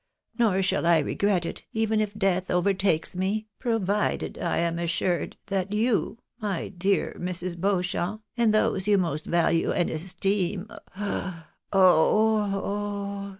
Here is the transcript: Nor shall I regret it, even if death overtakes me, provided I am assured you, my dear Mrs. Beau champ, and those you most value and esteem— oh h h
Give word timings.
Nor 0.39 0.63
shall 0.63 0.87
I 0.87 0.97
regret 0.97 1.45
it, 1.45 1.63
even 1.73 2.01
if 2.01 2.15
death 2.15 2.49
overtakes 2.49 3.15
me, 3.15 3.45
provided 3.59 4.39
I 4.39 4.57
am 4.57 4.79
assured 4.79 5.37
you, 5.69 6.17
my 6.39 6.69
dear 6.69 7.15
Mrs. 7.19 7.55
Beau 7.55 7.83
champ, 7.83 8.23
and 8.35 8.51
those 8.51 8.87
you 8.87 8.97
most 8.97 9.27
value 9.27 9.71
and 9.71 9.91
esteem— 9.91 10.65
oh 11.71 12.47
h 12.47 12.55
h 12.55 13.29